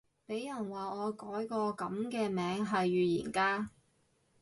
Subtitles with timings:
[0.25, 3.69] 俾人話我改個噉嘅名係預言家